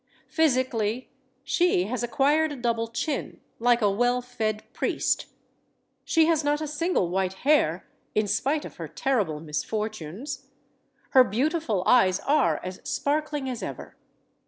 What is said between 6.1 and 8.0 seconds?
has not a single white hair,